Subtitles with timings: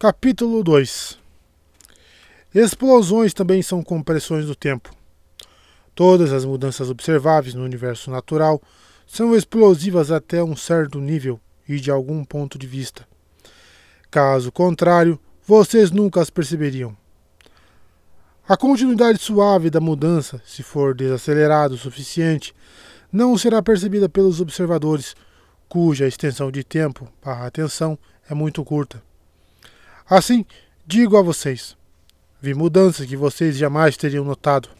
[0.00, 1.18] Capítulo 2
[2.54, 4.94] Explosões também são compressões do tempo.
[5.92, 8.62] Todas as mudanças observáveis no universo natural
[9.08, 13.08] são explosivas até um certo nível e de algum ponto de vista.
[14.08, 16.96] Caso contrário, vocês nunca as perceberiam.
[18.48, 22.54] A continuidade suave da mudança, se for desacelerado o suficiente,
[23.10, 25.16] não será percebida pelos observadores,
[25.68, 27.98] cuja extensão de tempo para atenção
[28.30, 29.07] é muito curta.
[30.10, 30.46] Assim,
[30.86, 31.76] digo a vocês:
[32.40, 34.70] vi mudanças que vocês jamais teriam notado.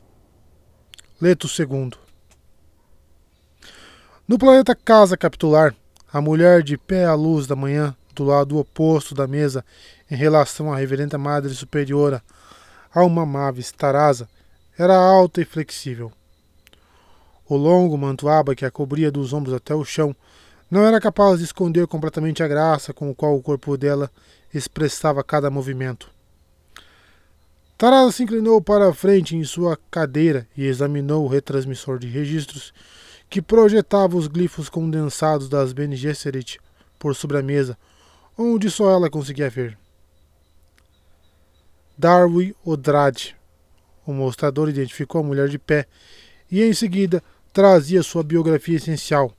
[1.20, 1.90] Leto II.
[4.26, 5.74] No planeta Casa Capitular,
[6.10, 9.62] a mulher de pé à luz da manhã, do lado oposto da mesa,
[10.10, 12.22] em relação à reverenda Madre Superiora,
[12.90, 14.26] a uma Mavis Tarasa,
[14.78, 16.10] era alta e flexível.
[17.46, 20.16] O longo mantuaba que a cobria dos ombros até o chão
[20.70, 24.10] não era capaz de esconder completamente a graça com o qual o corpo dela
[24.52, 26.10] expressava cada movimento.
[27.78, 32.72] Tarada se inclinou para a frente em sua cadeira e examinou o retransmissor de registros
[33.30, 36.58] que projetava os glifos condensados das Bene Gesserit
[36.98, 37.78] por sobre a mesa,
[38.36, 39.78] onde só ela conseguia ver.
[41.96, 43.36] Darwin Odrade.
[44.06, 45.86] O mostrador identificou a mulher de pé
[46.50, 49.32] e em seguida trazia sua biografia essencial,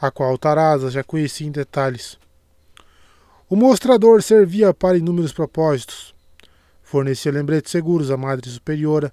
[0.00, 2.18] a qual Tarasa já conhecia em detalhes.
[3.48, 6.14] O mostrador servia para inúmeros propósitos.
[6.82, 9.12] Fornecia lembretes seguros à Madre Superiora,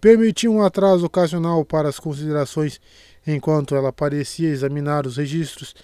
[0.00, 2.80] permitia um atraso ocasional para as considerações
[3.26, 5.74] enquanto ela parecia examinar os registros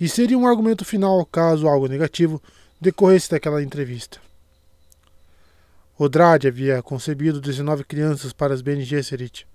[0.00, 2.42] e seria um argumento final caso algo negativo
[2.80, 4.18] decorresse daquela entrevista.
[5.98, 9.46] Odrade havia concebido 19 crianças para as Bene Gesserit.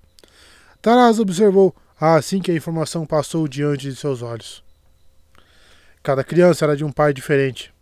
[0.81, 4.63] Taraz observou assim que a informação passou diante de seus olhos.
[6.03, 7.73] Cada criança era de um pai diferente.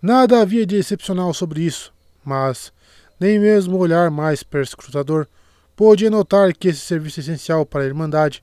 [0.00, 1.92] Nada havia de excepcional sobre isso,
[2.24, 2.72] mas
[3.18, 5.26] nem mesmo o olhar mais perscrutador
[5.74, 8.42] pôde notar que esse serviço essencial para a Irmandade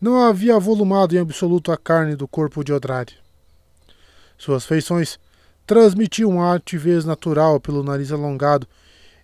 [0.00, 3.18] não havia volumado em absoluto a carne do corpo de Odrade.
[4.36, 5.18] Suas feições
[5.66, 8.66] transmitiam a altivez natural pelo nariz alongado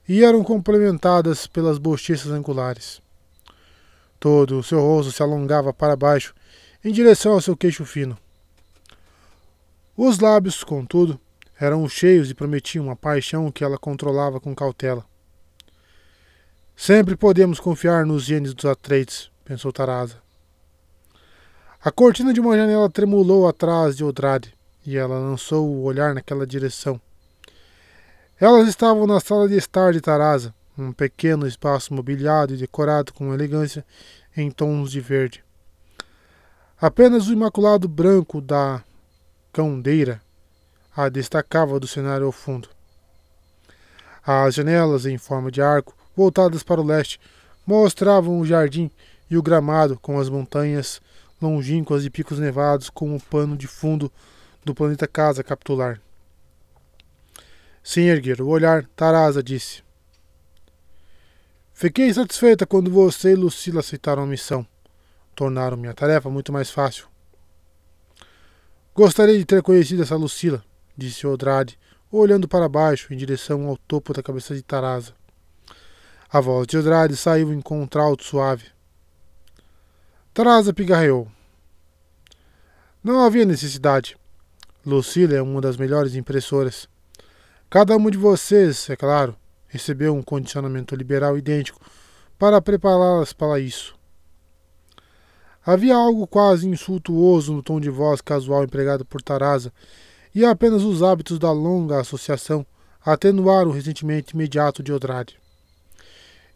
[0.08, 3.01] e eram complementadas pelas bochechas angulares.
[4.22, 6.32] Todo o seu rosto se alongava para baixo,
[6.84, 8.16] em direção ao seu queixo fino.
[9.96, 11.18] Os lábios, contudo,
[11.58, 15.04] eram cheios e prometiam uma paixão que ela controlava com cautela.
[16.76, 20.22] Sempre podemos confiar nos genes dos Atreides, pensou Tarasa.
[21.84, 24.54] A cortina de uma janela tremulou atrás de Odrade
[24.86, 27.00] e ela lançou o olhar naquela direção.
[28.38, 33.32] Elas estavam na sala de estar de Tarasa, um pequeno espaço mobiliado e decorado com
[33.32, 33.84] elegância
[34.36, 35.44] em tons de verde.
[36.80, 38.82] Apenas o imaculado branco da
[39.52, 40.20] cãodeira
[40.96, 42.68] a destacava do cenário ao fundo.
[44.24, 47.20] As janelas em forma de arco, voltadas para o leste,
[47.66, 48.90] mostravam o jardim
[49.30, 51.00] e o gramado com as montanhas
[51.40, 54.12] longínquas e picos nevados como pano de fundo
[54.64, 56.00] do planeta Casa capitular.
[57.82, 59.82] Sem erguer o olhar, Tarasa disse:
[61.82, 64.64] Fiquei satisfeita quando você e Lucila aceitaram a missão.
[65.34, 67.08] Tornaram minha tarefa muito mais fácil.
[68.94, 70.64] Gostaria de ter conhecido essa Lucila,
[70.96, 71.76] disse Odrade,
[72.08, 75.12] olhando para baixo em direção ao topo da cabeça de Tarasa.
[76.30, 78.66] A voz de Odrade saiu em contralto suave.
[80.32, 81.26] Tarasa pigarreou.
[83.02, 84.16] Não havia necessidade.
[84.86, 86.88] Lucila é uma das melhores impressoras.
[87.68, 89.36] Cada um de vocês, é claro,
[89.72, 91.80] recebeu um condicionamento liberal idêntico
[92.38, 93.94] para prepará-las para isso.
[95.64, 99.72] Havia algo quase insultuoso no tom de voz casual empregado por Tarasa,
[100.34, 102.66] e apenas os hábitos da longa associação
[103.02, 105.38] atenuaram o ressentimento imediato de Odrade.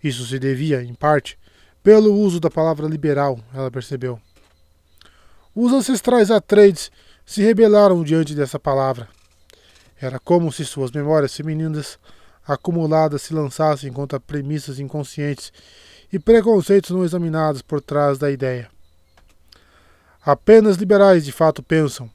[0.04, 1.38] Isso se devia, em parte,
[1.82, 4.20] pelo uso da palavra liberal, ela percebeu.
[5.54, 6.90] Os ancestrais Atreides
[7.24, 9.08] se rebelaram diante dessa palavra.
[9.98, 11.98] Era como se suas memórias femininas
[12.46, 15.52] acumuladas se lançassem contra premissas inconscientes
[16.12, 18.70] e preconceitos não examinados por trás da ideia.
[20.24, 22.10] Apenas liberais de fato pensam,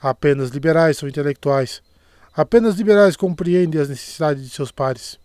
[0.00, 1.82] apenas liberais são intelectuais,
[2.32, 5.18] apenas liberais compreendem as necessidades de seus pares.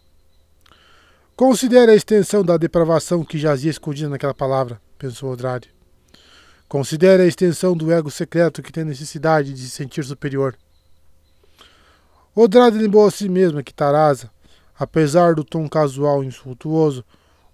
[1.35, 5.73] Considere a extensão da depravação que jazia escondida naquela palavra, pensou Odrade.
[6.67, 10.55] Considere a extensão do ego secreto que tem necessidade de se sentir superior.
[12.35, 14.29] Odrade lembrou a si mesma que Tarasa,
[14.79, 17.03] apesar do tom casual e insultuoso,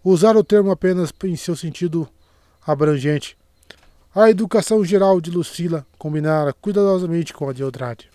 [0.04, 2.08] usara o termo apenas em seu sentido
[2.66, 3.36] abrangente.
[4.14, 8.10] A educação geral de Lucila combinara cuidadosamente com a de Odrade.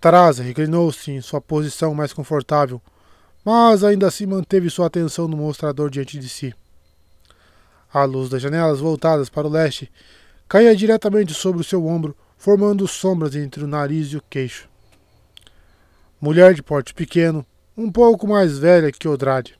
[0.00, 2.82] Tarasa reclinou-se em sua posição mais confortável,
[3.44, 6.52] mas ainda assim manteve sua atenção no mostrador diante de si.
[7.92, 9.90] A luz das janelas voltadas para o leste
[10.48, 14.68] caía diretamente sobre o seu ombro, formando sombras entre o nariz e o queixo.
[16.24, 17.44] Mulher de porte pequeno,
[17.76, 19.58] um pouco mais velha que Odrade.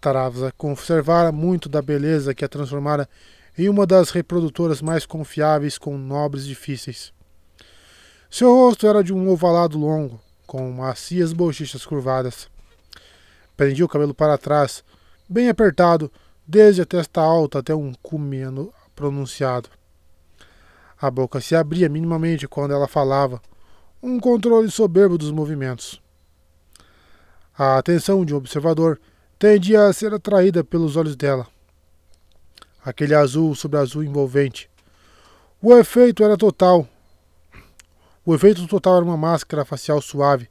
[0.00, 3.06] Taravsa conservara muito da beleza que a transformara
[3.58, 7.12] em uma das reprodutoras mais confiáveis com nobres difíceis.
[8.30, 12.48] Seu rosto era de um ovalado longo, com macias bochechas curvadas.
[13.54, 14.82] Prendia o cabelo para trás,
[15.28, 16.10] bem apertado,
[16.46, 19.68] desde a testa alta até um cumeno pronunciado.
[20.98, 23.42] A boca se abria minimamente quando ela falava,
[24.06, 26.00] um controle soberbo dos movimentos.
[27.58, 29.00] A atenção de um observador
[29.36, 31.44] tendia a ser atraída pelos olhos dela.
[32.84, 34.70] Aquele azul sobre azul envolvente.
[35.60, 36.88] O efeito era total,
[38.24, 40.48] o efeito total era uma máscara facial suave,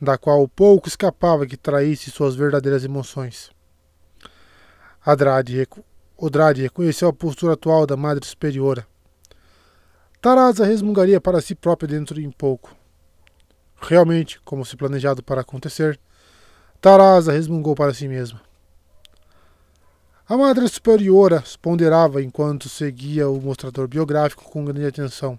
[0.00, 3.52] da qual pouco escapava que traísse suas verdadeiras emoções.
[5.06, 5.84] Adrade, recu
[6.16, 8.86] Odrade reconheceu a postura atual da Madre Superiora.
[10.20, 12.79] Tarasa resmungaria para si própria dentro de pouco.
[13.80, 15.98] Realmente, como se planejado para acontecer,
[16.80, 18.40] Tarasa resmungou para si mesma.
[20.28, 25.38] A Madre Superiora ponderava enquanto seguia o mostrador biográfico com grande atenção.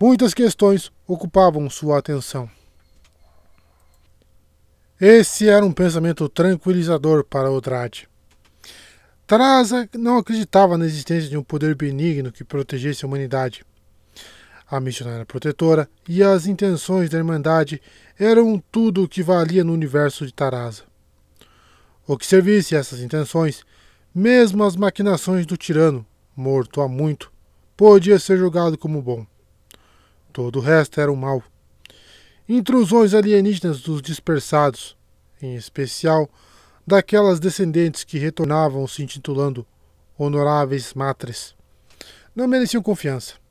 [0.00, 2.50] Muitas questões ocupavam sua atenção.
[5.00, 8.08] Esse era um pensamento tranquilizador para Odrade.
[9.26, 13.64] Tarasa não acreditava na existência de um poder benigno que protegesse a humanidade.
[14.68, 17.80] A missionária protetora e as intenções da Irmandade
[18.18, 20.82] eram tudo o que valia no universo de Tarasa.
[22.04, 23.64] O que servisse essas intenções,
[24.12, 26.04] mesmo as maquinações do tirano,
[26.34, 27.32] morto há muito,
[27.76, 29.24] podia ser julgado como bom.
[30.32, 31.44] Todo o resto era o mal.
[32.48, 34.96] Intrusões alienígenas dos dispersados,
[35.40, 36.28] em especial
[36.84, 39.64] daquelas descendentes que retornavam se intitulando
[40.18, 41.54] honoráveis matres,
[42.34, 43.45] não mereciam confiança.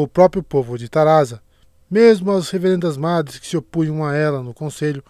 [0.00, 1.42] O próprio povo de Tarasa,
[1.90, 5.02] mesmo as reverendas madres que se opunham a ela no conselho,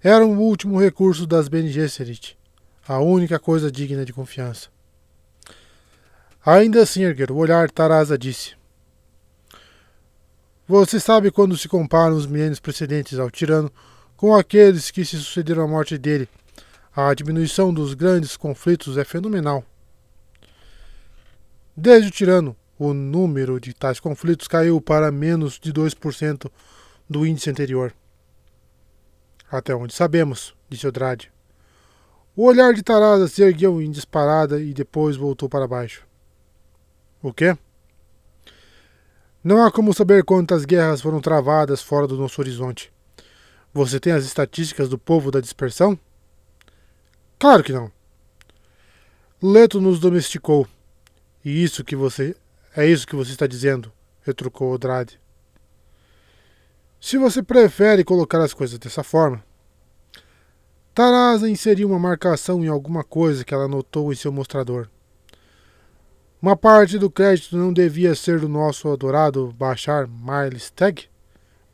[0.00, 2.38] eram o último recurso das Bene Gesserit,
[2.86, 4.68] a única coisa digna de confiança.
[6.46, 8.54] Ainda assim erguer o olhar, Tarasa disse:
[10.68, 13.68] você sabe quando se comparam os milênios precedentes ao tirano
[14.16, 16.28] com aqueles que se sucederam à morte dele.
[16.94, 19.64] A diminuição dos grandes conflitos é fenomenal.
[21.76, 26.50] Desde o tirano, o número de tais conflitos caiu para menos de 2%
[27.06, 27.92] do índice anterior.
[29.52, 31.30] Até onde sabemos, disse Odrade.
[32.34, 36.06] O olhar de Tarada se ergueu em disparada e depois voltou para baixo.
[37.22, 37.54] O quê?
[39.44, 42.90] Não há como saber quantas guerras foram travadas fora do nosso horizonte.
[43.74, 45.98] Você tem as estatísticas do povo da dispersão?
[47.38, 47.92] Claro que não.
[49.42, 50.66] Leto nos domesticou.
[51.44, 52.34] E isso que você.
[52.76, 55.20] É isso que você está dizendo, retrucou Odrade.
[57.00, 59.42] Se você prefere colocar as coisas dessa forma.
[60.94, 64.88] Tarasa inseriu uma marcação em alguma coisa que ela notou em seu mostrador.
[66.42, 71.08] Uma parte do crédito não devia ser do nosso adorado Bashar Miles Tag?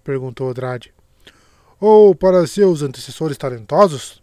[0.03, 0.95] perguntou Odrade.
[1.79, 4.23] Ou para seus antecessores talentosos?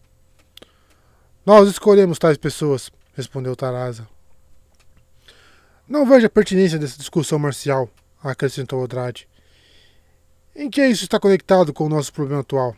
[1.46, 4.08] Nós escolhemos tais pessoas, respondeu Tarasa.
[5.94, 7.88] Não vejo a pertinência dessa discussão marcial,
[8.24, 9.30] acrescentou Odrade.
[10.56, 12.76] Em que isso está conectado com o nosso problema atual?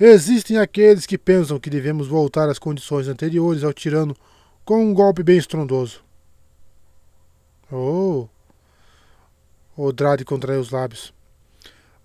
[0.00, 4.16] Existem aqueles que pensam que devemos voltar às condições anteriores ao tirano
[4.64, 6.02] com um golpe bem estrondoso.
[7.70, 8.26] Oh!
[9.76, 11.12] Odrade contraiu os lábios.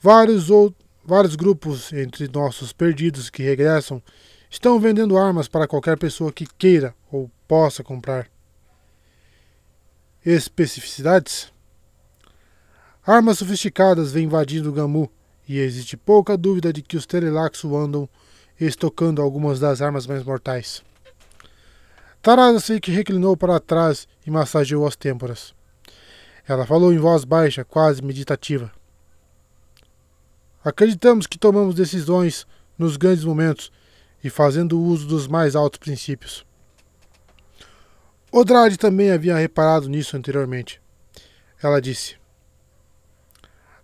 [0.02, 4.04] Vários, ou, vários grupos entre nossos perdidos que regressam
[4.50, 8.33] estão vendendo armas para qualquer pessoa que queira ou possa comprar.
[10.26, 11.52] Especificidades?
[13.06, 15.12] Armas sofisticadas vêm invadindo o Gamu
[15.46, 18.08] e existe pouca dúvida de que os Telelaxo andam
[18.58, 20.82] estocando algumas das armas mais mortais.
[22.22, 25.54] Tarada que reclinou para trás e massageou as têmporas.
[26.48, 28.72] Ela falou em voz baixa, quase meditativa.
[30.64, 33.74] Acreditamos que tomamos decisões nos grandes momentos
[34.24, 36.46] e fazendo uso dos mais altos princípios.
[38.34, 40.82] Odrade também havia reparado nisso anteriormente.
[41.62, 42.18] Ela disse: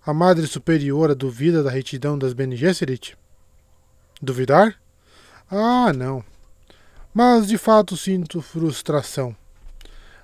[0.06, 3.18] A Madre Superiora duvida da retidão das Bene Gesserit?
[4.22, 4.76] Duvidar?
[5.50, 6.26] Ah, não
[7.14, 9.36] mas de fato sinto frustração.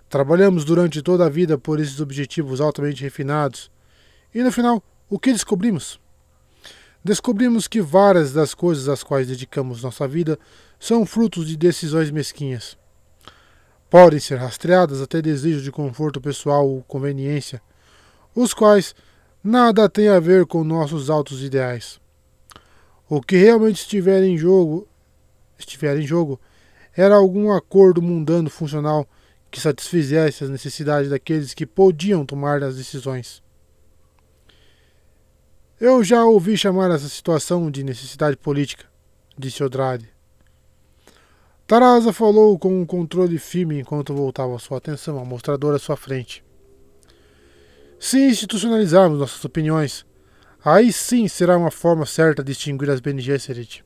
[0.10, 3.72] Trabalhamos durante toda a vida por esses objetivos altamente refinados
[4.34, 6.00] E no final, o que descobrimos?
[7.03, 10.39] Descobrimos que várias das coisas às quais dedicamos nossa vida
[10.79, 12.77] são frutos de decisões mesquinhas.
[13.98, 17.62] Podem ser rastreadas até desejos de conforto pessoal ou conveniência,
[18.36, 18.94] os quais
[19.42, 21.98] nada têm a ver com nossos altos ideais.
[23.08, 24.86] O que realmente estiver em jogo,
[25.58, 26.38] estiver em jogo,
[26.94, 29.08] era algum acordo mundano funcional
[29.50, 33.42] que satisfizesse as necessidades daqueles que podiam tomar as decisões.
[35.80, 38.88] Eu já ouvi chamar essa situação de necessidade política,
[39.38, 40.14] disse Odrade.
[41.67, 46.43] Tarasa falou com um controle firme enquanto voltava sua atenção ao mostrador à sua frente.
[48.00, 50.05] Se institucionalizarmos nossas opiniões,
[50.63, 53.84] aí sim será uma forma certa de distinguir as Bene Gesserit.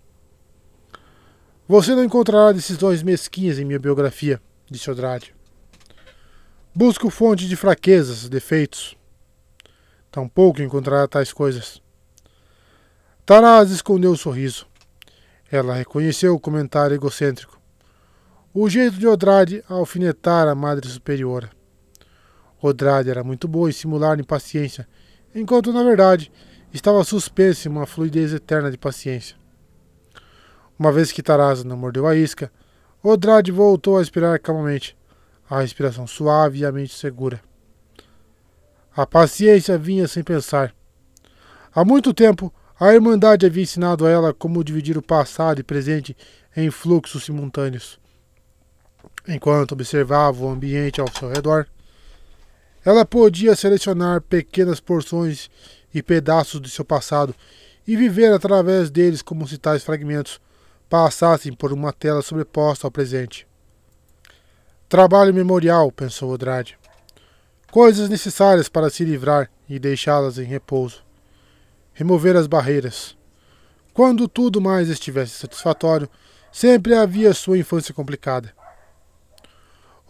[1.67, 5.33] Você não encontrará decisões mesquinhas em minha biografia, disse Odrade.
[6.75, 8.98] Busco fonte de fraquezas, defeitos,
[10.12, 11.81] Tampouco encontrará tais coisas.
[13.25, 14.67] Taraz escondeu o sorriso.
[15.51, 17.59] Ela reconheceu o comentário egocêntrico.
[18.51, 21.51] O jeito de Odrade alfinetar a Madre Superiora.
[22.60, 24.88] Odrade era muito boa em simular impaciência,
[25.36, 26.32] enquanto, na verdade,
[26.74, 29.36] estava suspensa em uma fluidez eterna de paciência.
[30.79, 32.51] Uma vez que Taraz não mordeu a isca,
[33.03, 34.98] Odrade voltou a respirar calmamente,
[35.48, 37.39] a respiração suave e a mente segura.
[38.96, 40.74] A paciência vinha sem pensar.
[41.72, 46.18] Há muito tempo, a Irmandade havia ensinado a ela como dividir o passado e presente
[46.58, 47.99] em fluxos simultâneos.
[49.27, 51.68] Enquanto observava o ambiente ao seu redor,
[52.84, 55.50] ela podia selecionar pequenas porções
[55.94, 57.36] e pedaços de seu passado
[57.88, 60.39] e viver através deles como se tais fragmentos
[60.89, 63.48] passassem por uma tela sobreposta ao presente.
[64.88, 66.79] Trabalho memorial, pensou Odrade
[67.70, 71.03] coisas necessárias para se livrar e deixá-las em repouso.
[71.94, 73.18] Remover as barreiras.
[73.94, 76.10] Quando tudo mais estivesse satisfatório,
[76.51, 78.53] sempre havia sua infância complicada.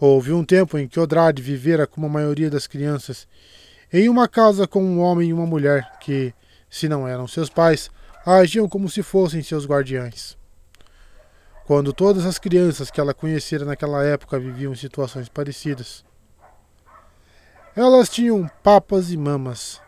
[0.00, 3.28] Houve um tempo em que Odrade vivera como a maioria das crianças,
[3.92, 6.32] em uma casa com um homem e uma mulher que,
[6.70, 7.90] se não eram seus pais,
[8.24, 10.38] agiam como se fossem seus guardiães.
[11.66, 16.02] Quando todas as crianças que ela conhecera naquela época viviam situações parecidas,
[17.76, 19.82] elas tinham papas e mamas.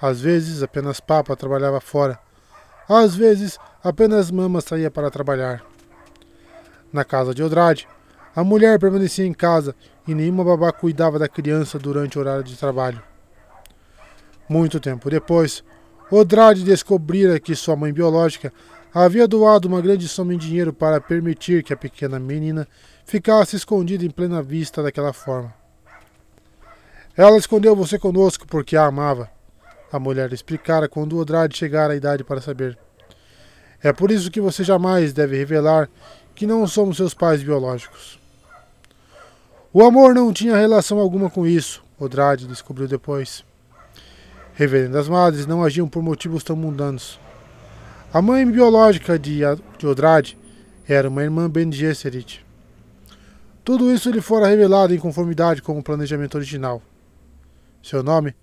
[0.00, 2.20] Às vezes apenas papa trabalhava fora.
[2.88, 5.64] Às vezes apenas mama saía para trabalhar.
[6.92, 7.88] Na casa de Odrade,
[8.36, 9.74] a mulher permanecia em casa
[10.06, 13.02] e nenhuma babá cuidava da criança durante o horário de trabalho.
[14.46, 15.64] Muito tempo depois,
[16.10, 18.52] Odrade descobrira que sua mãe biológica
[18.92, 22.68] havia doado uma grande soma em dinheiro para permitir que a pequena menina
[23.06, 25.52] ficasse escondida em plena vista daquela forma.
[27.16, 29.30] Ela escondeu você conosco porque a amava.
[29.90, 32.76] A mulher explicara quando Odrade chegara à idade para saber.
[33.82, 35.88] É por isso que você jamais deve revelar
[36.34, 38.25] que não somos seus pais biológicos.
[39.72, 43.44] O amor não tinha relação alguma com isso, Odrade descobriu depois.
[44.54, 47.20] Reverendas madres não agiam por motivos tão mundanos.
[48.12, 49.42] A mãe biológica de,
[49.84, 50.38] Odrade
[50.88, 52.44] era uma irmã Ben Gesserit.
[53.62, 56.80] Tudo isso lhe fora revelado em conformidade com o planejamento original.
[57.82, 58.34] Seu nome?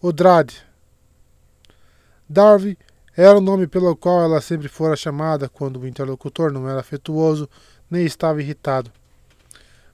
[0.00, 0.64] Odrade.
[2.28, 2.76] Darby
[3.14, 7.48] era o nome pelo qual ela sempre fora chamada quando o interlocutor não era afetuoso
[7.90, 8.90] nem estava irritado.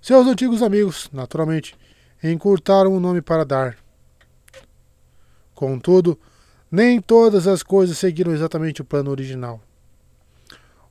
[0.01, 1.77] Seus antigos amigos, naturalmente,
[2.23, 3.77] encurtaram o nome para dar.
[5.55, 6.19] Contudo,
[6.71, 9.61] nem todas as coisas seguiram exatamente o plano original.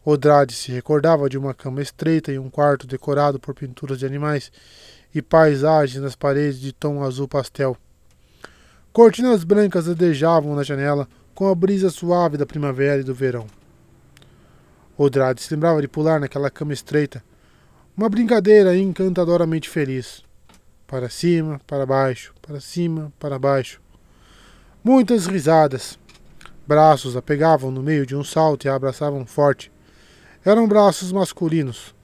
[0.04, 4.52] Odrade se recordava de uma cama estreita em um quarto decorado por pinturas de animais
[5.14, 7.76] e paisagens nas paredes de tom azul pastel.
[8.94, 13.48] Cortinas brancas adejavam na janela com a brisa suave da primavera e do verão.
[14.98, 17.24] Odrade se lembrava de pular naquela cama estreita,
[17.98, 20.24] uma brincadeira encantadoramente feliz.
[20.86, 23.82] Para cima, para baixo, para cima, para baixo.
[24.84, 25.98] Muitas risadas.
[26.68, 29.72] Braços a pegavam no meio de um salto e a abraçavam forte.
[30.46, 31.96] Eram braços masculinos.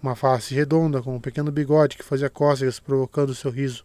[0.00, 3.84] Uma face redonda com um pequeno bigode que fazia cócegas provocando seu riso.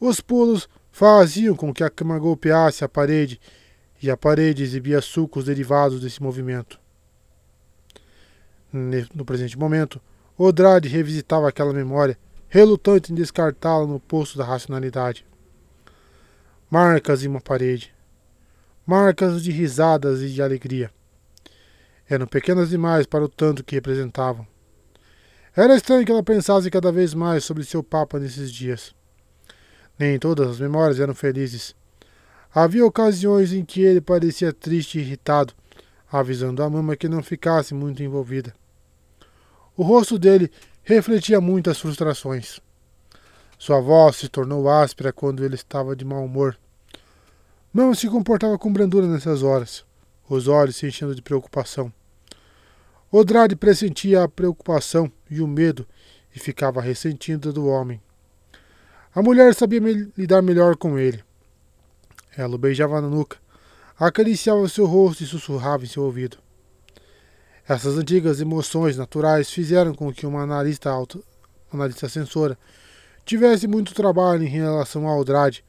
[0.00, 3.40] Os pulos faziam com que a cama golpeasse a parede
[4.02, 6.80] e a parede exibia sucos derivados desse movimento.
[9.14, 10.00] No presente momento,
[10.36, 12.18] Odrade revisitava aquela memória,
[12.48, 15.24] relutante em descartá-la no poço da racionalidade.
[16.70, 17.94] Marcas em uma parede.
[18.86, 20.90] Marcas de risadas e de alegria.
[22.08, 24.46] Eram pequenas demais para o tanto que representavam.
[25.56, 28.94] Era estranho que ela pensasse cada vez mais sobre seu Papa nesses dias.
[29.98, 31.74] Nem todas as memórias eram felizes.
[32.54, 35.54] Havia ocasiões em que ele parecia triste e irritado,
[36.12, 38.52] avisando a mama que não ficasse muito envolvida.
[39.76, 40.50] O rosto dele
[40.82, 42.60] refletia muitas frustrações.
[43.58, 46.58] Sua voz se tornou áspera quando ele estava de mau humor.
[47.72, 49.84] Mama se comportava com brandura nessas horas,
[50.28, 51.92] os olhos se enchendo de preocupação.
[53.10, 55.86] Odrade pressentia a preocupação e o medo
[56.34, 58.00] e ficava ressentida do homem.
[59.14, 61.22] A mulher sabia me lidar melhor com ele.
[62.36, 63.38] Ela o beijava na nuca,
[63.98, 66.38] acariciava seu rosto e sussurrava em seu ouvido.
[67.68, 71.24] Essas antigas emoções naturais fizeram com que uma analista, auto,
[71.72, 72.56] analista censora
[73.24, 75.64] tivesse muito trabalho em relação a Aldrade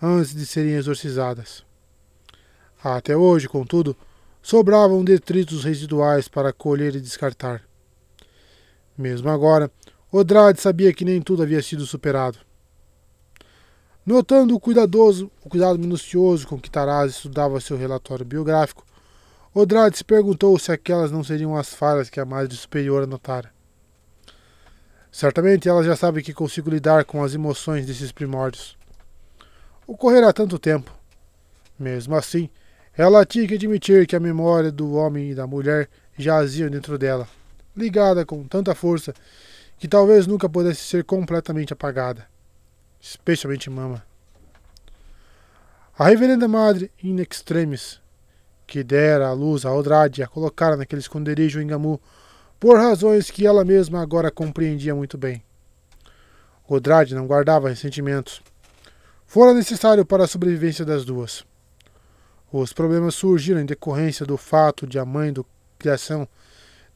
[0.00, 1.62] antes de serem exorcizadas.
[2.82, 3.94] Até hoje, contudo,
[4.42, 7.62] sobravam detritos residuais para colher e descartar.
[8.96, 9.70] Mesmo agora,
[10.10, 12.38] Odrade sabia que nem tudo havia sido superado.
[14.04, 18.84] Notando o cuidadoso, o cuidado minucioso com que Taraz estudava seu relatório biográfico,
[19.54, 23.52] Odrade se perguntou se aquelas não seriam as falhas que a Madre Superior anotara.
[25.10, 28.78] Certamente ela já sabe que consigo lidar com as emoções desses primórdios.
[29.86, 30.90] Ocorrerá tanto tempo.
[31.78, 32.48] Mesmo assim,
[32.96, 37.28] ela tinha que admitir que a memória do homem e da mulher jazia dentro dela,
[37.76, 39.12] ligada com tanta força
[39.78, 42.32] que talvez nunca pudesse ser completamente apagada
[43.02, 44.04] especialmente mama.
[45.98, 48.00] A reverenda madre in extremis,
[48.72, 52.00] que dera a luz a Aldrade e a colocara naquele esconderijo em Gamu,
[52.58, 55.42] por razões que ela mesma agora compreendia muito bem.
[56.66, 58.40] Odrade não guardava ressentimentos.
[59.26, 61.44] Fora necessário para a sobrevivência das duas.
[62.50, 65.44] Os problemas surgiram em decorrência do fato de a mãe do
[65.78, 66.26] criação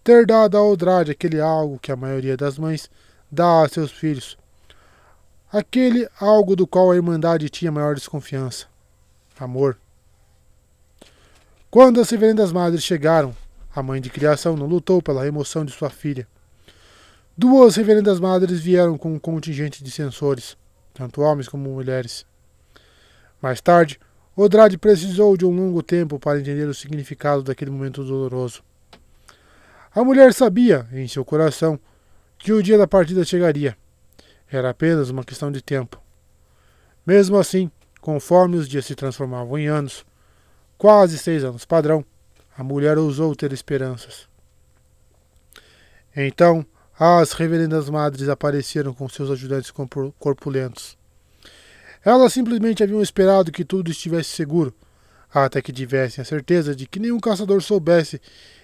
[0.03, 2.91] ter dado a Odrade aquele algo que a maioria das mães
[3.31, 4.39] dá a seus filhos,
[5.53, 8.65] aquele algo do qual a Irmandade tinha maior desconfiança:
[9.39, 9.77] amor.
[11.71, 13.35] Quando as reverendas madres chegaram,
[13.75, 16.27] a mãe de criação não lutou pela remoção de sua filha.
[17.37, 20.57] Duas reverendas madres vieram com um contingente de censores,
[20.95, 22.25] tanto homens como mulheres.
[23.43, 24.01] Mais tarde,
[24.35, 28.63] Odrade precisou de um longo tempo para entender o significado daquele momento doloroso.
[29.95, 31.81] A mulher sabia, em seu coração,
[32.39, 33.77] que o dia da partida chegaria.
[34.51, 36.01] Era apenas uma questão de tempo.
[37.07, 40.05] Mesmo assim, conforme os dias se transformavam em anos,
[40.79, 42.05] quase seis anos padrão,
[42.57, 44.29] a mulher ousou ter esperanças.
[46.15, 46.65] Então,
[46.99, 49.71] as reverendas madres apareceram com seus ajudantes
[50.19, 50.97] corpulentos.
[52.03, 54.75] Elas simplesmente haviam esperado que tudo estivesse seguro,
[55.33, 58.21] até que tivessem a certeza de que nenhum caçador soubesse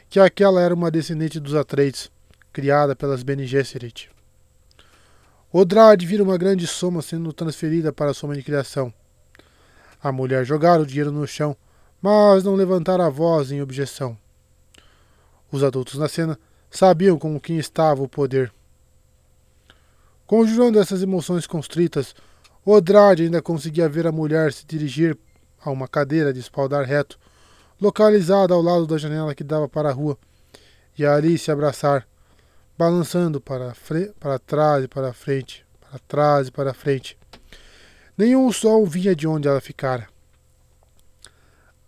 [0.08, 2.10] que aquela era uma descendente dos Atreides,
[2.52, 4.10] criada pelas Bene Gesserit.
[5.52, 8.92] Odrade vira uma grande soma sendo transferida para a soma de criação.
[10.02, 11.54] A mulher jogara o dinheiro no chão,
[12.02, 14.18] mas não levantara a voz em objeção.
[15.52, 16.36] Os adultos na cena
[16.68, 18.52] sabiam com quem estava o poder.
[20.26, 22.14] Conjurando essas emoções constritas,
[22.64, 25.16] Odrade ainda conseguia ver a mulher se dirigir
[25.64, 27.18] a uma cadeira de espaldar reto,
[27.80, 30.16] localizada ao lado da janela que dava para a rua,
[30.98, 32.06] e ali se abraçar,
[32.76, 33.74] balançando para,
[34.18, 37.18] para trás e para frente, para trás e para frente.
[38.16, 40.11] Nenhum som vinha de onde ela ficara.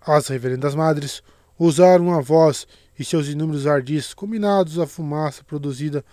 [0.06, 1.22] As reverendas madres
[1.58, 2.66] usaram a voz
[2.98, 6.04] e seus inúmeros ardis, combinados à fumaça produzida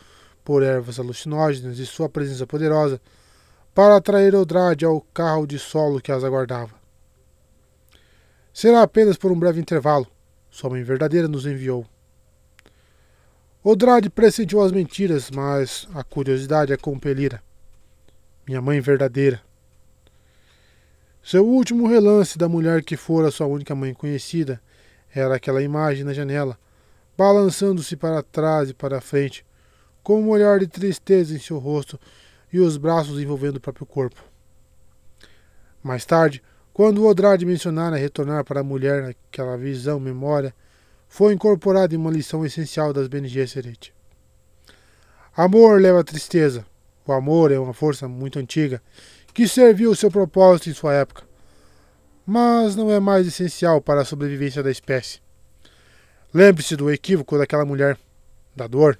[0.43, 3.01] por ervas alucinógenas e sua presença poderosa,
[3.73, 6.73] para atrair Eldrade ao carro de solo que as aguardava.
[8.53, 10.07] Será apenas por um breve intervalo.
[10.49, 11.85] Sua mãe verdadeira nos enviou.
[13.63, 17.41] Odrade pressentiu as mentiras, mas a curiosidade a compelira.
[18.47, 19.41] Minha mãe verdadeira.
[21.23, 24.59] Seu último relance da mulher que fora sua única mãe conhecida
[25.13, 26.57] era aquela imagem na janela,
[27.15, 29.45] balançando-se para trás e para frente,
[30.01, 31.99] com um olhar de tristeza em seu rosto
[32.51, 34.23] e os braços envolvendo o próprio corpo.
[35.83, 36.41] Mais tarde,
[36.73, 40.55] quando Odrade mencionara retornar para a mulher aquela visão, memória,
[41.07, 43.93] foi incorporado em uma lição essencial das Bene Gesserit.
[45.35, 46.65] Amor leva a tristeza.
[47.05, 48.81] O amor é uma força muito antiga
[49.33, 51.23] que serviu o seu propósito em sua época,
[52.25, 55.19] mas não é mais essencial para a sobrevivência da espécie.
[56.33, 57.97] Lembre-se do equívoco daquela mulher,
[58.55, 58.97] da dor.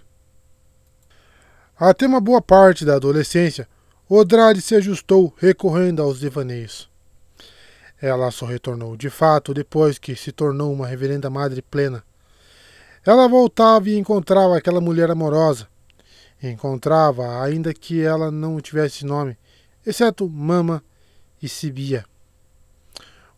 [1.79, 3.67] Até uma boa parte da adolescência,
[4.07, 6.89] Odrade se ajustou recorrendo aos devaneios.
[8.01, 12.03] Ela só retornou de fato depois que se tornou uma reverenda madre plena.
[13.05, 15.67] Ela voltava e encontrava aquela mulher amorosa.
[16.43, 19.37] Encontrava, ainda que ela não tivesse nome,
[19.85, 20.83] exceto Mama
[21.41, 22.05] e Sibia.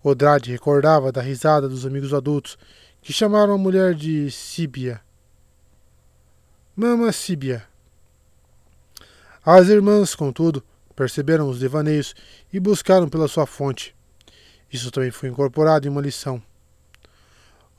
[0.04, 2.58] Odrade recordava da risada dos amigos adultos
[3.02, 5.02] que chamaram a mulher de Síbia.
[6.76, 7.66] Mama Síbia.
[9.46, 10.64] As irmãs, contudo,
[10.96, 12.16] perceberam os devaneios
[12.52, 13.96] e buscaram pela sua fonte.
[14.72, 16.42] Isso também foi incorporado em uma lição.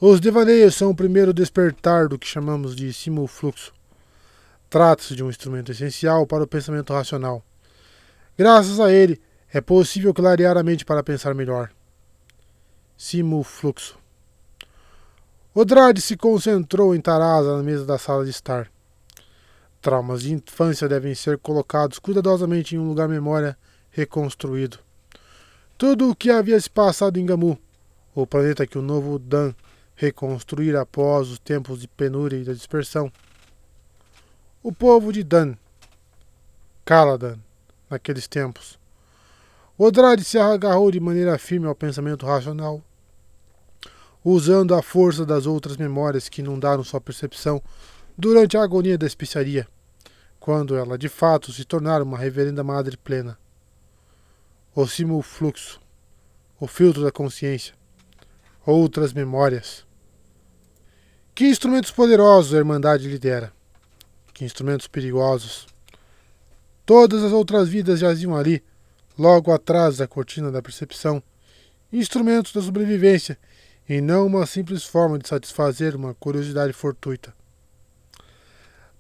[0.01, 3.73] Os devaneios são o primeiro despertar do que chamamos de simulfluxo.
[4.69, 7.43] Trata-se de um instrumento essencial para o pensamento racional.
[8.37, 9.21] Graças a ele,
[9.53, 11.71] é possível clarear a mente para pensar melhor.
[12.97, 13.97] Simulfluxo.
[15.55, 18.69] Odrade se concentrou em Tarasa na mesa da sala de estar.
[19.81, 23.57] Traumas de infância devem ser colocados cuidadosamente em um lugar memória
[23.93, 24.79] reconstruído.
[25.79, 27.57] Tudo o que havia se passado em Gamu,
[28.15, 29.53] o planeta que o novo Dan
[29.95, 33.13] reconstruíra após os tempos de penúria e da dispersão.
[34.63, 35.55] O povo de Dan,
[36.85, 37.39] Caladan,
[37.95, 38.79] naqueles tempos.
[39.77, 42.83] Odrade se agarrou de maneira firme ao pensamento racional,
[44.23, 47.61] usando a força das outras memórias que inundaram sua percepção
[48.17, 49.67] durante a agonia da especiaria
[50.45, 53.39] quando ela de fato se tornar uma reverenda madre plena.
[54.75, 55.81] O simulfluxo,
[56.61, 57.75] o filtro da consciência,
[58.67, 59.87] outras memórias.
[61.35, 63.55] Que instrumentos poderosos a Irmandade lidera?
[64.35, 65.67] Que instrumentos perigosos.
[66.87, 68.63] Todas as outras vidas jaziam ali,
[69.19, 71.23] logo atrás da cortina da percepção,
[71.93, 73.39] instrumentos da sobrevivência
[73.89, 77.35] e não uma simples forma de satisfazer uma curiosidade fortuita.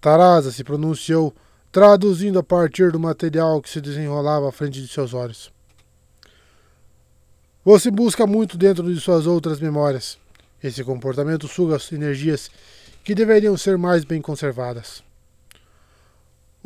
[0.00, 1.34] Tarasa se pronunciou,
[1.72, 5.52] traduzindo a partir do material que se desenrolava à frente de seus olhos.
[7.64, 10.18] Você busca muito dentro de suas outras memórias.
[10.62, 12.50] Esse comportamento suga as energias
[13.02, 15.02] que deveriam ser mais bem conservadas.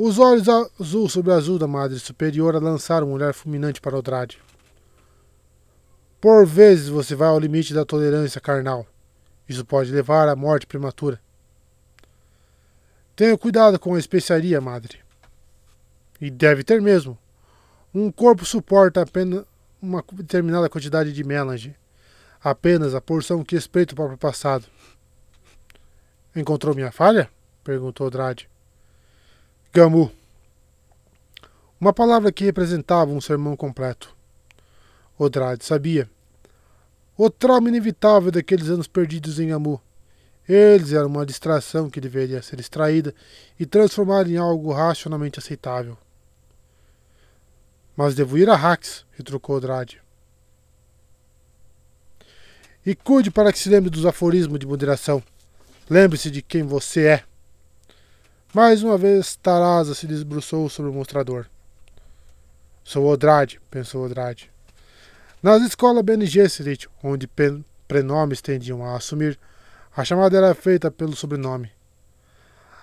[0.00, 4.40] Os olhos azul sobre azul da Madre Superiora lançaram um olhar fulminante para Odrade.
[6.20, 8.86] Por vezes você vai ao limite da tolerância carnal.
[9.48, 11.20] Isso pode levar à morte prematura.
[13.16, 15.00] Tenha cuidado com a especiaria, madre.
[16.20, 17.18] E deve ter mesmo.
[17.92, 19.44] Um corpo suporta apenas
[19.82, 21.74] uma determinada quantidade de melange,
[22.40, 24.64] apenas a porção que espreita o próprio passado.
[26.36, 27.28] Encontrou minha falha?
[27.64, 28.48] perguntou Drade.
[29.78, 30.10] Gamu.
[31.80, 34.14] Uma palavra que representava um sermão completo.
[35.18, 36.08] Odrade sabia.
[37.16, 39.80] O trauma inevitável daqueles anos perdidos em Gamu
[40.48, 43.14] eles eram uma distração que deveria ser extraída
[43.60, 45.96] e transformada em algo racionalmente aceitável.
[47.94, 50.00] Mas devo ir a Hax, retrucou Drade.
[52.86, 55.22] E cuide para que se lembre dos aforismos de moderação.
[55.90, 57.24] Lembre-se de quem você é.
[58.58, 61.46] Mais uma vez, Tarasa se desbruçou sobre o mostrador.
[62.82, 64.50] Sou Odrade, pensou Odrade.
[65.40, 66.40] Nas escolas BNG
[67.04, 67.30] onde
[67.86, 69.38] prenomes tendiam a assumir
[69.96, 71.70] a chamada era feita pelo sobrenome.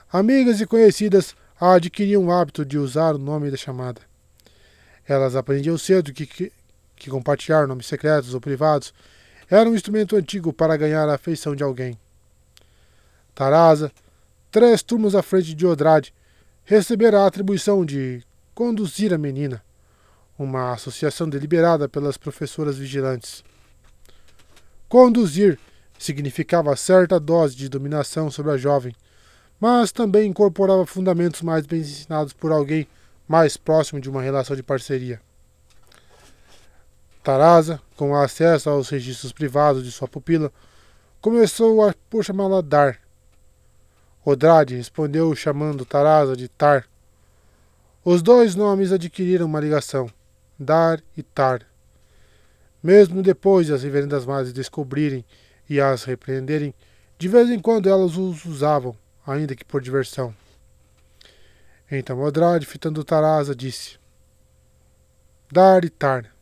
[0.09, 3.99] Amigas e conhecidas adquiriam o hábito de usar o nome da chamada.
[5.05, 6.53] Elas aprendiam cedo que, que,
[6.95, 8.93] que compartilhar nomes secretos ou privados
[9.51, 11.99] era um instrumento antigo para ganhar a afeição de alguém.
[13.35, 13.91] Tarasa,
[14.55, 16.13] três turmas à frente de Odrade,
[16.63, 19.61] recebera a atribuição de conduzir a menina,
[20.39, 23.43] uma associação deliberada pelas professoras vigilantes.
[24.87, 25.59] Conduzir
[25.99, 28.95] significava certa dose de dominação sobre a jovem,
[29.59, 32.87] mas também incorporava fundamentos mais bem ensinados por alguém
[33.27, 35.19] mais próximo de uma relação de parceria.
[37.21, 40.49] Tarasa, com acesso aos registros privados de sua pupila,
[41.19, 43.04] começou a, por chamá-la Dar.
[44.25, 46.87] Odrade respondeu chamando Tarasa de Tar.
[48.03, 50.09] Os dois nomes adquiriram uma ligação,
[50.57, 51.61] Dar e Tar.
[52.81, 55.23] Mesmo depois de as reverendas madres descobrirem
[55.69, 56.73] e as repreenderem,
[57.19, 60.35] de vez em quando elas os usavam, ainda que por diversão.
[61.91, 63.99] Então Odrade, fitando Tarasa, disse:
[65.51, 66.33] Dar e tar.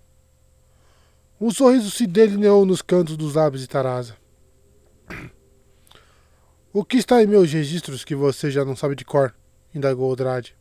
[1.39, 4.22] Um sorriso se delineou nos cantos dos lábios de Tarasa.
[6.75, 9.31] O que está em meus registros que você já não sabe de cor?
[9.75, 10.55] indagou Odrade.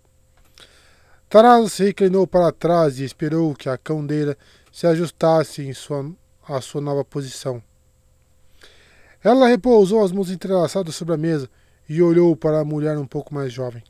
[1.27, 4.37] Tarasa se reclinou para trás e esperou que a candeira
[4.70, 6.12] se ajustasse em sua,
[6.46, 7.62] à sua nova posição.
[9.25, 11.48] Ela repousou as mãos entrelaçadas sobre a mesa
[11.88, 13.83] e olhou para a mulher um pouco mais jovem.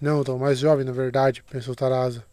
[0.00, 2.24] Não tão mais jovem, na verdade, pensou Tarasa.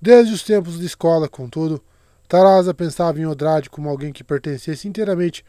[0.00, 1.84] Desde os tempos de escola, contudo,
[2.26, 5.44] Tarasa pensava em Odrade como alguém que pertencesse inteiramente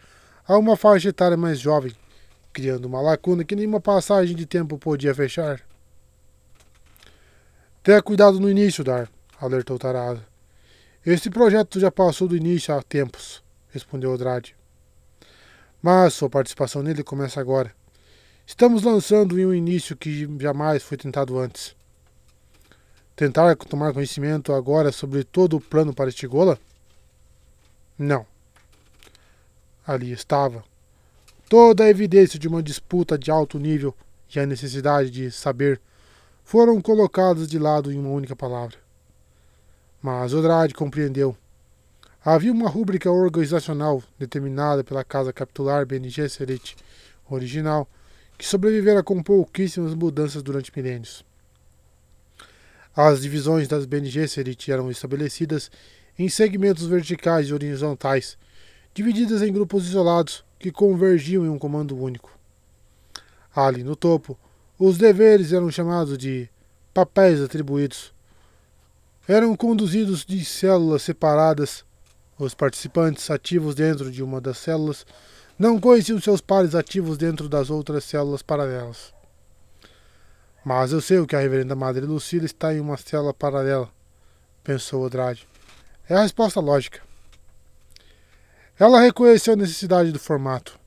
[0.51, 1.95] a uma faixa etária mais jovem,
[2.51, 5.61] criando uma lacuna que nenhuma passagem de tempo podia fechar.
[7.81, 9.09] Tenha cuidado no início, Dar,
[9.39, 10.25] alertou Tarasa.
[11.05, 14.53] Este projeto já passou do início há tempos, respondeu Odrade.
[15.81, 17.73] Mas sua participação nele começa agora.
[18.45, 21.73] Estamos lançando em um início que jamais foi tentado antes.
[23.15, 26.59] Tentar tomar conhecimento agora sobre todo o plano para Estigola?
[27.97, 28.30] Não.
[29.85, 30.63] Ali estava.
[31.49, 33.95] Toda a evidência de uma disputa de alto nível
[34.33, 35.81] e a necessidade de saber
[36.43, 38.77] foram colocadas de lado em uma única palavra.
[40.01, 41.35] Mas Odrade compreendeu.
[42.23, 46.75] Havia uma rúbrica organizacional determinada pela Casa Capitular BNG Serit
[47.29, 47.87] original
[48.37, 51.23] que sobrevivera com pouquíssimas mudanças durante milênios.
[52.95, 55.71] As divisões das BNG Serit eram estabelecidas
[56.17, 58.37] em segmentos verticais e horizontais,
[58.93, 62.31] divididas em grupos isolados que convergiam em um comando único.
[63.53, 64.37] Ali no topo,
[64.77, 66.49] os deveres eram chamados de
[66.93, 68.13] papéis atribuídos.
[69.27, 71.85] Eram conduzidos de células separadas.
[72.37, 75.05] Os participantes ativos dentro de uma das células
[75.59, 79.13] não conheciam seus pares ativos dentro das outras células paralelas.
[80.63, 83.89] Mas eu sei o que a Reverenda Madre Lucila está em uma célula paralela,
[84.63, 85.47] pensou Odrade.
[86.09, 87.10] É a resposta lógica.
[88.81, 90.79] Ela reconheceu a necessidade do formato.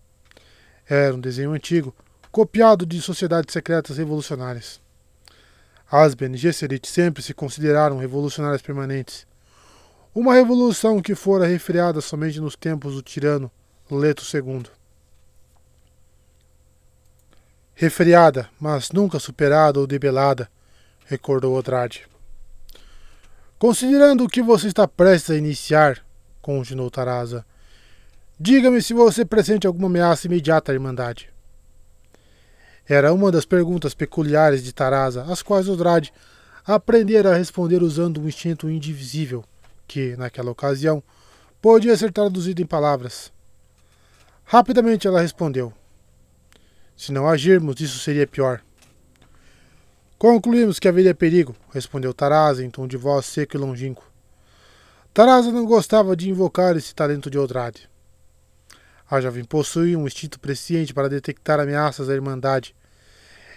[0.85, 1.95] Era um desenho antigo,
[2.33, 4.81] copiado de sociedades secretas revolucionárias.
[5.89, 9.25] As BNG Gesserit sempre se consideraram revolucionárias permanentes.
[10.13, 13.49] Uma revolução que fora refriada somente nos tempos do tirano
[13.89, 14.65] Leto II.
[17.77, 20.51] Refriada, mas nunca superada ou debelada,
[21.07, 22.09] recordou Odrade.
[23.57, 26.05] Considerando o que você está prestes a iniciar,
[26.43, 27.47] continuou Taraza,
[28.39, 31.33] diga-me se você pressente alguma ameaça imediata à Irmandade.
[32.87, 36.13] Era uma das perguntas peculiares de Taraza, às quais Odrade
[36.67, 39.45] aprendera a responder usando um instinto indivisível,
[39.87, 41.03] que, naquela ocasião,
[41.63, 43.33] podia ser traduzido em palavras.
[44.45, 45.73] Rapidamente ela respondeu:
[46.95, 48.63] Se não agirmos, isso seria pior.
[50.19, 54.05] Concluímos que haveria perigo, respondeu Taraza em tom de voz seco e longínquo.
[55.13, 57.89] Taraza não gostava de invocar esse talento de Odrade.
[59.11, 62.75] A jovem possuía um instinto presciente para detectar ameaças à Irmandade.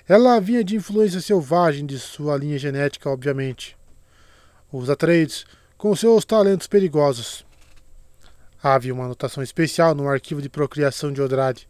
[0.07, 3.77] Ela vinha de influência selvagem de sua linha genética, obviamente.
[4.71, 5.45] Os Atreides,
[5.77, 7.45] com seus talentos perigosos,
[8.62, 11.69] Havia uma anotação especial no arquivo de procriação de Odrade.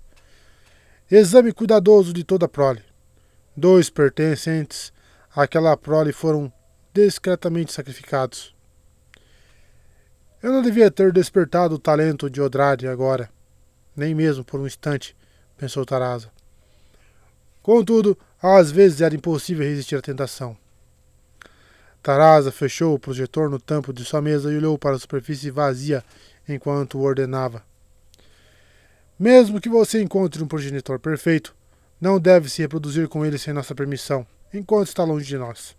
[1.12, 2.82] Exame cuidadoso de toda a prole.
[3.56, 4.94] Dois pertencentes
[5.36, 6.52] àquela prole foram
[6.94, 8.56] discretamente sacrificados.
[10.42, 13.30] Eu não devia ter despertado o talento de Odrade agora,
[13.98, 15.18] nem mesmo por um instante,
[15.58, 16.32] pensou Taraza.
[17.64, 20.56] Contudo, às vezes era impossível resistir à tentação.
[22.02, 26.04] Taraza fechou o projetor no tampo de sua mesa e olhou para a superfície vazia
[26.48, 27.64] enquanto o ordenava.
[29.20, 31.56] Mesmo que você encontre um progenitor perfeito,
[32.00, 35.76] não deve se reproduzir com ele sem nossa permissão, enquanto está longe de nós.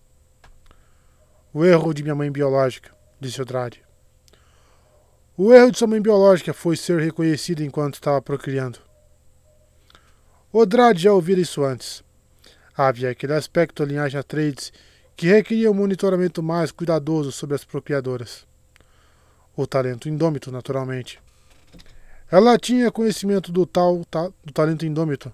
[1.55, 3.88] O erro de minha mãe biológica, disse Odrade.
[5.41, 8.81] O erro de sua mãe biológica foi ser reconhecido enquanto estava procriando.
[10.53, 12.03] Odrade já ouvira isso antes.
[12.77, 14.73] Havia aquele aspecto da linhagem Atreides
[15.17, 18.49] que requeria um monitoramento mais cuidadoso sobre as procriadoras
[19.57, 21.21] o talento indômito, naturalmente.
[22.31, 25.33] Ela tinha conhecimento do tal ta, do talento indômito,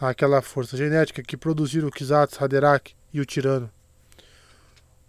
[0.00, 3.70] aquela força genética que produziram o Kizats, Haderach e o Tirano.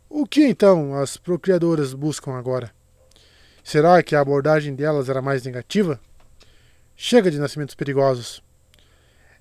[0.07, 2.71] O que então as procriadoras buscam agora?
[3.63, 5.99] Será que a abordagem delas era mais negativa?
[6.95, 8.43] Chega de nascimentos perigosos.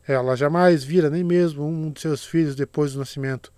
[0.06, 3.52] Ela jamais vira nem mesmo um de seus filhos depois do nascimento,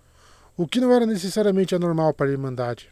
[0.57, 2.89] o que não era necessariamente anormal para a Irmandade.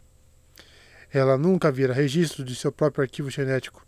[1.12, 3.84] Ela nunca vira registro de seu próprio arquivo genético.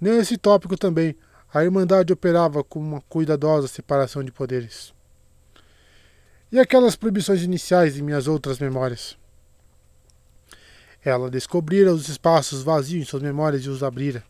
[0.00, 1.16] Nesse tópico também,
[1.52, 4.92] a Irmandade operava com uma cuidadosa separação de poderes.
[6.50, 9.16] E aquelas proibições iniciais em minhas outras memórias?
[11.06, 14.24] Ela descobrira os espaços vazios em suas memórias e os abrira.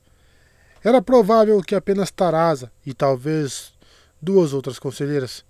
[0.85, 3.73] Era provável que apenas Tarasa e talvez
[4.21, 5.43] duas outras conselheiras,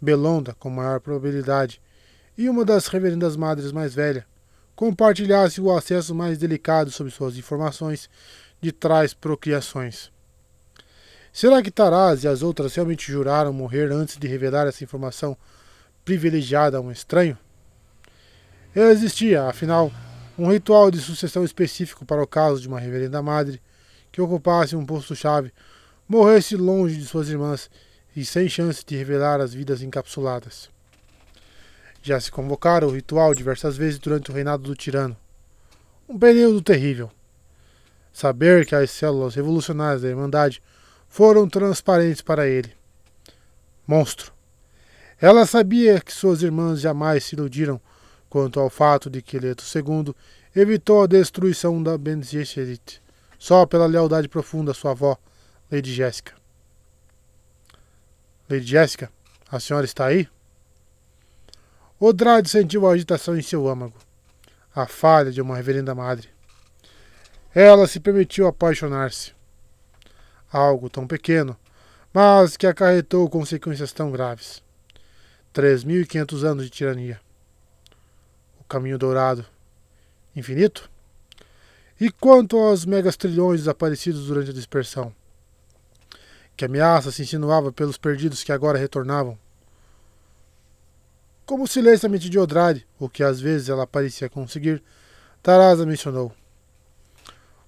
[0.00, 1.82] Belonda, com maior probabilidade,
[2.36, 4.26] e uma das reverendas madres mais velha,
[4.74, 8.08] compartilhasse o acesso mais delicado sobre suas informações
[8.58, 10.10] de trás procriações.
[11.30, 15.36] Será que Taraz e as outras realmente juraram morrer antes de revelar essa informação
[16.06, 17.36] privilegiada a um estranho?
[18.74, 19.92] Existia, afinal,
[20.38, 23.60] um ritual de sucessão específico para o caso de uma reverenda madre
[24.10, 25.52] que ocupasse um posto-chave,
[26.08, 27.70] morresse longe de suas irmãs
[28.14, 30.68] e sem chance de revelar as vidas encapsuladas.
[32.02, 35.16] Já se convocara o ritual diversas vezes durante o reinado do tirano.
[36.08, 37.10] Um período terrível.
[38.12, 40.62] Saber que as células revolucionárias da Irmandade
[41.08, 42.72] foram transparentes para ele.
[43.86, 44.32] Monstro.
[45.20, 47.80] Ela sabia que suas irmãs jamais se iludiram
[48.34, 50.12] quanto ao fato de que Leto II
[50.56, 53.00] evitou a destruição da Ben Gesserit
[53.38, 55.16] só pela lealdade profunda à sua avó,
[55.70, 56.34] Lady Jéssica.
[58.50, 59.08] Lady Jéssica,
[59.48, 60.28] a senhora está aí?
[62.00, 63.94] Odrade sentiu a agitação em seu âmago,
[64.74, 66.28] a falha de uma reverenda madre.
[67.54, 69.32] Ela se permitiu apaixonar-se.
[70.50, 71.56] Algo tão pequeno,
[72.12, 74.60] mas que acarretou consequências tão graves.
[75.52, 77.22] Três mil e quinhentos anos de tirania.
[78.74, 79.46] Caminho dourado.
[80.34, 80.90] Infinito?
[82.00, 85.14] E quanto aos megas trilhões desaparecidos durante a dispersão?
[86.56, 89.38] Que ameaça se insinuava pelos perdidos que agora retornavam?
[91.46, 94.82] Como o silêncio da de Odrade, o que às vezes ela parecia conseguir,
[95.40, 96.32] Tarasa mencionou.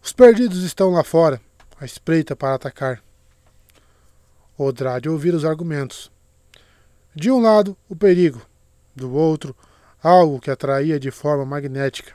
[0.03, 1.41] Os perdidos estão lá fora,
[1.81, 3.01] à espreita para atacar.
[4.59, 6.11] Odrade ouvira os argumentos.
[7.15, 8.45] De um lado, o perigo,
[8.93, 9.55] do outro,
[10.03, 12.15] algo que atraía de forma magnética.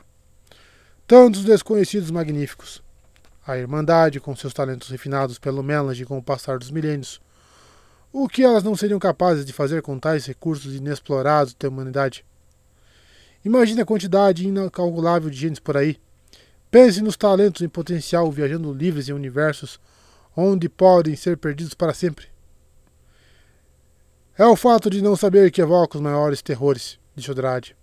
[1.07, 2.81] Tantos desconhecidos magníficos.
[3.45, 7.19] A Irmandade, com seus talentos refinados pelo Melange com o passar dos milênios,
[8.13, 12.25] o que elas não seriam capazes de fazer com tais recursos inexplorados da humanidade?
[13.43, 15.99] Imagine a quantidade incalculável de genes por aí.
[16.69, 19.79] Pense nos talentos em potencial viajando livres em universos
[20.35, 22.27] onde podem ser perdidos para sempre.
[24.37, 27.75] É o fato de não saber que evoca os maiores terrores, disse Odrade.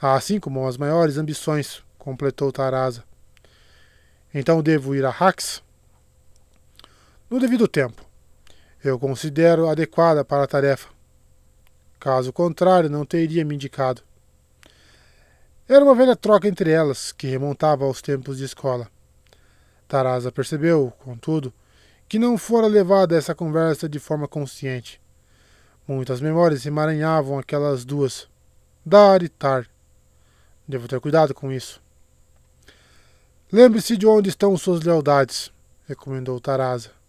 [0.00, 3.04] Assim como as maiores ambições, completou Tarasa.
[4.34, 5.62] Então devo ir a Hax?
[7.30, 8.12] No devido tempo
[8.84, 10.88] eu considero adequada para a tarefa.
[12.00, 14.02] Caso contrário, não teria me indicado.
[15.68, 18.88] Era uma velha troca entre elas, que remontava aos tempos de escola.
[19.86, 21.54] Tarasa percebeu, contudo,
[22.08, 25.00] que não fora levada essa conversa de forma consciente.
[25.86, 28.28] Muitas memórias emaranhavam aquelas duas,
[28.84, 29.68] Dar e Tar.
[30.66, 31.80] Devo ter cuidado com isso.
[33.52, 35.52] Lembre-se de onde estão suas lealdades,
[35.86, 37.01] recomendou Tarasa.